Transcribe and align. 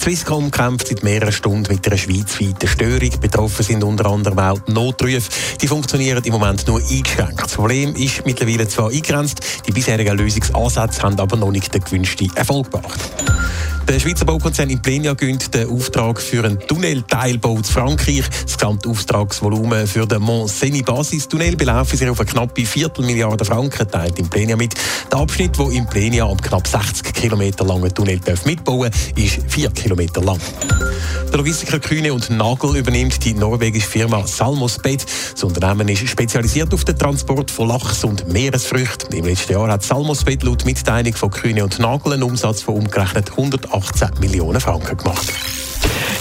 Swisscom 0.00 0.50
kämpft 0.50 0.88
seit 0.88 1.02
mehreren 1.02 1.30
Stunden 1.30 1.70
mit 1.70 1.86
einer 1.86 1.98
schweizweiten 1.98 2.66
Störung. 2.66 3.20
Betroffen 3.20 3.62
sind 3.62 3.84
unter 3.84 4.06
anderem 4.06 4.38
auch 4.38 4.58
Notrufe. 4.66 5.28
Die 5.60 5.68
funktionieren 5.68 6.24
im 6.24 6.32
Moment 6.32 6.66
nur 6.66 6.80
eingeschränkt. 6.80 7.42
Das 7.42 7.54
Problem 7.54 7.94
ist 7.94 8.24
mittlerweile 8.24 8.66
zwar 8.66 8.88
eingegrenzt, 8.88 9.40
die 9.66 9.72
bisherigen 9.72 10.16
Lösungsansätze 10.16 11.02
haben 11.02 11.20
aber 11.20 11.36
noch 11.36 11.50
nicht 11.50 11.74
den 11.74 11.84
gewünschten 11.84 12.34
Erfolg 12.34 12.70
gebracht. 12.72 12.98
Der 13.90 13.98
Schweizer 13.98 14.24
Baukonzern 14.24 14.70
Implenia 14.70 15.14
gönnt 15.14 15.52
den 15.52 15.68
Auftrag 15.68 16.20
für 16.20 16.44
einen 16.44 16.60
Tunnelteilbau 16.60 17.60
zu 17.60 17.72
Frankreich. 17.72 18.22
Das 18.44 18.56
gesamte 18.56 18.88
Auftragsvolumen 18.88 19.84
für 19.88 20.06
den 20.06 20.22
Mont 20.22 20.48
Cenis 20.48 20.84
Basistunnel 20.84 21.56
belaufen 21.56 21.98
sich 21.98 22.08
auf 22.08 22.20
eine 22.20 22.30
knappe 22.30 22.64
Viertelmilliarde 22.64 23.44
Franken, 23.44 23.90
teilt 23.90 24.16
Implenia 24.20 24.54
mit. 24.54 24.74
Der 25.10 25.18
Abschnitt, 25.18 25.58
wo 25.58 25.70
Implenia 25.70 26.24
am 26.24 26.40
knapp 26.40 26.68
60 26.68 27.12
Kilometer 27.12 27.64
langen 27.64 27.92
Tunnel 27.92 28.20
mitbauen 28.44 28.92
darf, 28.92 29.18
ist 29.18 29.40
4 29.48 29.70
Kilometer 29.70 30.22
lang. 30.22 30.38
Der 31.30 31.38
Logistiker 31.38 31.78
Kühne 31.78 32.12
und 32.12 32.30
Nagel 32.30 32.76
übernimmt 32.76 33.24
die 33.24 33.34
norwegische 33.34 33.88
Firma 33.88 34.26
Salmosbed. 34.26 35.04
Das 35.32 35.44
Unternehmen 35.44 35.88
ist 35.88 36.08
spezialisiert 36.08 36.74
auf 36.74 36.84
den 36.84 36.98
Transport 36.98 37.50
von 37.50 37.68
Lachs 37.68 38.04
und 38.04 38.28
Meeresfrüchten. 38.28 39.14
Im 39.14 39.24
letzten 39.24 39.52
Jahr 39.52 39.70
hat 39.70 39.82
Salmosbed 39.82 40.42
laut 40.42 40.64
Mitteilung 40.64 41.14
von 41.14 41.30
Kühne 41.30 41.64
und 41.64 41.78
Nagel 41.78 42.14
einen 42.14 42.24
Umsatz 42.24 42.62
von 42.62 42.76
umgerechnet 42.76 43.30
118 43.30 44.10
Millionen 44.20 44.60
Franken 44.60 44.96
gemacht. 44.96 45.32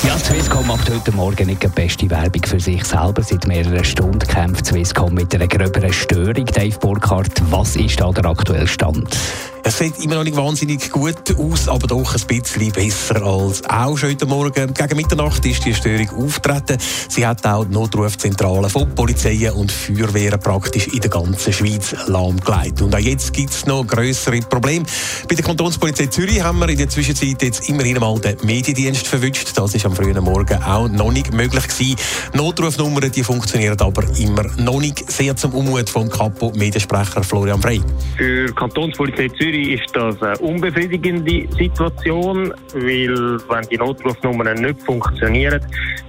Ja, 0.03 0.17
Swisscom 0.17 0.65
macht 0.65 0.89
heute 0.89 1.11
Morgen 1.11 1.47
nicht 1.47 1.61
die 1.61 1.67
beste 1.67 2.09
Werbung 2.09 2.43
für 2.45 2.59
sich 2.59 2.85
selber. 2.85 3.21
Seit 3.21 3.45
mehreren 3.47 3.83
Stunden 3.83 4.19
kämpft 4.19 4.65
Swisscom 4.67 5.13
mit 5.13 5.35
einer 5.35 5.47
gröberen 5.47 5.91
Störung. 5.91 6.45
Dave 6.45 6.77
Burkhardt, 6.79 7.41
was 7.51 7.75
ist 7.75 7.99
da 7.99 8.11
der 8.11 8.25
aktuelle 8.25 8.67
Stand? 8.67 9.17
Es 9.63 9.77
sieht 9.77 10.03
immer 10.03 10.15
noch 10.15 10.23
nicht 10.23 10.37
wahnsinnig 10.37 10.89
gut 10.89 11.37
aus, 11.37 11.67
aber 11.67 11.87
doch 11.87 12.15
ein 12.15 12.27
bisschen 12.27 12.71
besser 12.71 13.21
als 13.21 13.61
auch 13.69 13.97
schon 13.97 14.09
heute 14.09 14.25
Morgen. 14.25 14.73
Gegen 14.73 14.95
Mitternacht 14.95 15.45
ist 15.45 15.65
die 15.65 15.73
Störung 15.73 16.09
auftreten. 16.25 16.77
Sie 17.09 17.25
hat 17.25 17.45
auch 17.45 17.65
die 17.65 17.73
Notrufzentralen 17.73 18.69
von 18.69 18.95
Polizeien 18.95 19.53
und 19.53 19.71
Feuerwehren 19.71 20.39
praktisch 20.39 20.87
in 20.87 21.01
der 21.01 21.09
ganzen 21.09 21.51
Schweiz 21.51 21.93
lahmgelegt. 22.07 22.81
Und 22.81 22.95
auch 22.95 22.99
jetzt 22.99 23.33
gibt 23.33 23.51
es 23.51 23.65
noch 23.65 23.85
grössere 23.85 24.39
Probleme. 24.39 24.85
Bei 25.27 25.35
der 25.35 25.43
Kantonspolizei 25.43 26.07
Zürich 26.07 26.41
haben 26.41 26.59
wir 26.59 26.69
in 26.69 26.77
der 26.77 26.89
Zwischenzeit 26.89 27.41
jetzt 27.41 27.67
immerhin 27.69 27.99
mal 27.99 28.19
den 28.19 28.37
Mediendienst 28.43 29.07
verwünscht. 29.07 29.51
Das 29.55 29.75
ist 29.75 29.85
am 29.85 29.95
frühen 29.95 30.23
Morgen 30.23 30.63
auch 30.63 30.87
noch 30.87 31.11
nicht 31.11 31.33
möglich 31.33 31.67
gewesen. 31.67 31.95
Notrufnummern 32.33 33.11
die 33.11 33.23
funktionieren 33.23 33.79
aber 33.81 34.03
immer 34.17 34.43
noch 34.57 34.79
nicht. 34.79 35.11
Sehr 35.11 35.35
zum 35.35 35.53
Unmut 35.53 35.89
vom 35.89 36.09
Kapo 36.09 36.51
Mediensprecher 36.55 37.23
Florian 37.23 37.61
Frey. 37.61 37.81
Für 38.17 38.53
Kantonspolizei 38.53 39.27
Zürich 39.29 39.48
ist 39.55 39.95
das 39.95 40.21
eine 40.21 40.37
unbefriedigende 40.39 41.47
Situation, 41.55 42.53
weil 42.73 43.37
wenn 43.49 43.67
die 43.69 43.77
Notrufnummern 43.77 44.61
nicht 44.61 44.81
funktionieren, 44.81 45.61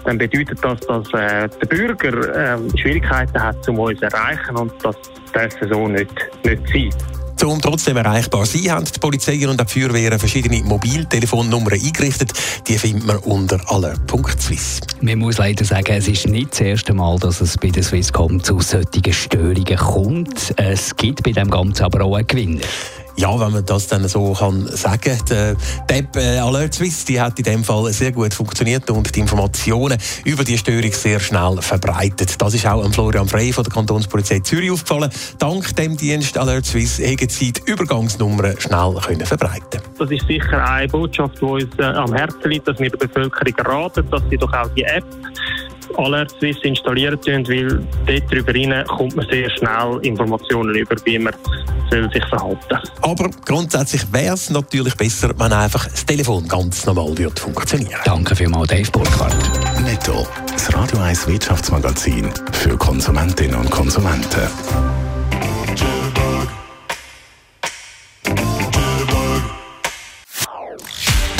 dann 0.04 0.18
bedeutet 0.18 0.58
das, 0.62 0.80
dass 0.80 1.08
äh, 1.14 1.48
der 1.48 1.66
Bürger 1.68 2.54
äh, 2.54 2.78
Schwierigkeiten 2.78 3.42
hat, 3.42 3.68
um 3.68 3.78
uns 3.78 3.98
zu 3.98 4.06
erreichen 4.06 4.56
und 4.56 4.72
das 4.82 4.96
darf 5.32 5.52
so 5.70 5.88
nicht, 5.88 6.10
nicht 6.44 6.62
sein. 6.68 6.90
Um 7.42 7.60
trotzdem 7.60 7.96
erreichbar 7.96 8.44
zu 8.44 8.58
sein, 8.58 8.70
haben 8.70 8.84
die 8.84 8.98
Polizei 8.98 9.48
und 9.48 9.58
die 9.58 9.64
Feuerwehren 9.66 10.18
verschiedene 10.18 10.62
Mobiltelefonnummern 10.62 11.72
eingerichtet. 11.72 12.32
Die 12.68 12.76
findet 12.76 13.06
man 13.06 13.16
unter 13.18 13.58
alert.swiss. 13.70 14.80
Man 15.00 15.20
muss 15.20 15.38
leider 15.38 15.64
sagen, 15.64 15.94
es 15.96 16.06
ist 16.06 16.28
nicht 16.28 16.52
das 16.52 16.60
erste 16.60 16.92
Mal, 16.92 17.18
dass 17.18 17.40
es 17.40 17.56
bei 17.56 17.68
der 17.68 17.82
Swisscom 17.82 18.42
zu 18.42 18.60
solchen 18.60 19.12
Störungen 19.12 19.76
kommt. 19.76 20.52
Es 20.56 20.94
gibt 20.94 21.22
bei 21.22 21.32
dem 21.32 21.50
Ganzen 21.50 21.84
aber 21.84 22.04
auch 22.04 22.16
einen 22.16 22.26
Gewinner. 22.26 22.60
Ja, 23.20 23.38
wenn 23.38 23.52
man 23.52 23.66
das 23.66 23.86
dann 23.86 24.08
so 24.08 24.32
kann 24.32 24.66
sagen. 24.68 25.18
Die 25.28 25.92
App 25.92 26.16
äh, 26.16 26.38
Alert 26.38 26.72
Swiss, 26.72 27.04
die 27.04 27.20
hat 27.20 27.38
in 27.38 27.44
dem 27.44 27.64
Fall 27.64 27.92
sehr 27.92 28.12
gut 28.12 28.32
funktioniert 28.32 28.88
und 28.88 29.14
die 29.14 29.20
Informationen 29.20 29.98
über 30.24 30.42
die 30.42 30.56
Störung 30.56 30.90
sehr 30.90 31.20
schnell 31.20 31.58
verbreitet. 31.60 32.40
Das 32.40 32.54
ist 32.54 32.66
auch 32.66 32.82
Florian 32.94 33.28
Frey 33.28 33.52
von 33.52 33.62
der 33.62 33.74
Kantonspolizei 33.74 34.40
Zürich 34.40 34.70
aufgefallen. 34.70 35.10
Dank 35.38 35.76
dem 35.76 35.98
Dienst 35.98 36.38
Alert 36.38 36.64
Swiss 36.64 36.98
haben 36.98 37.28
sie 37.28 37.52
die 37.52 37.60
Übergangsnummern 37.66 38.58
schnell 38.58 38.94
können 39.04 39.26
verbreiten. 39.26 39.82
Das 39.98 40.10
ist 40.10 40.26
sicher 40.26 40.66
eine 40.66 40.88
Botschaft, 40.88 41.42
die 41.42 41.44
uns 41.44 41.78
äh, 41.78 41.82
am 41.82 42.14
Herzen 42.14 42.48
liegt, 42.48 42.68
dass 42.68 42.78
wir 42.78 42.88
der 42.88 43.06
Bevölkerung 43.06 43.66
raten, 43.66 44.10
dass 44.10 44.22
sie 44.30 44.38
doch 44.38 44.52
auch 44.54 44.68
die 44.74 44.84
App 44.84 45.04
Alert 45.96 46.30
Swiss 46.38 46.56
installieren 46.62 47.20
tun, 47.20 47.46
weil 47.48 47.86
dort 48.06 48.22
darüber 48.30 48.54
rein 48.54 48.84
kommt 48.86 49.16
man 49.16 49.26
sehr 49.30 49.50
schnell 49.50 49.98
Informationen 50.02 50.74
über, 50.74 50.96
wie 51.04 51.18
man 51.18 51.34
soll 51.90 52.10
sich 52.12 52.24
verhalten 52.26 52.78
Aber 53.02 53.30
grundsätzlich 53.44 54.02
wäre 54.12 54.34
es 54.34 54.50
natürlich 54.50 54.96
besser, 54.96 55.30
wenn 55.36 55.52
einfach 55.52 55.88
das 55.88 56.06
Telefon 56.06 56.46
ganz 56.46 56.86
normal 56.86 57.16
wird 57.18 57.38
funktionieren. 57.38 58.00
Danke 58.04 58.36
vielmals, 58.36 58.68
Dave 58.68 58.90
Burkhardt. 58.90 59.36
Netto. 59.82 60.26
Das 60.52 60.72
Radio 60.74 60.98
1 60.98 61.26
Wirtschaftsmagazin 61.26 62.30
für 62.52 62.76
Konsumentinnen 62.76 63.56
und 63.56 63.70
Konsumenten. 63.70 64.89